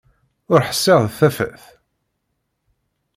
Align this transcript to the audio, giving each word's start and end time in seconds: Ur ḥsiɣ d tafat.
Ur 0.51 0.61
ḥsiɣ 0.69 0.99
d 1.05 1.09
tafat. 1.17 1.63